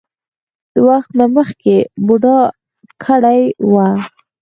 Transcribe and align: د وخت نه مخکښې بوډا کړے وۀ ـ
د 0.73 0.75
وخت 0.87 1.09
نه 1.19 1.25
مخکښې 1.35 1.77
بوډا 2.05 2.37
کړے 3.03 3.41
وۀ 3.71 3.87
ـ 3.97 4.01